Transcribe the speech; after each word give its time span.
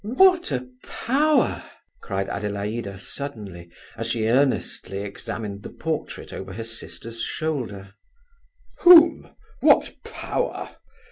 "What 0.03 0.51
a 0.51 0.67
power!" 0.83 1.61
cried 2.01 2.27
Adelaida 2.27 2.97
suddenly, 2.97 3.69
as 3.95 4.07
she 4.07 4.25
earnestly 4.27 5.03
examined 5.03 5.61
the 5.61 5.69
portrait 5.69 6.33
over 6.33 6.53
her 6.53 6.63
sister's 6.63 7.21
shoulder. 7.21 7.93
"Whom? 8.79 9.35
What 9.59 9.93
power?" 10.03 10.71